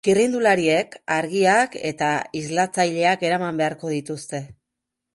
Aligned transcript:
Txirrindulariek 0.07 0.97
argiak 1.17 1.77
eta 1.91 2.09
islatzaileak 2.41 3.29
eraman 3.31 3.63
beharko 3.65 3.97
dituzte. 3.99 4.47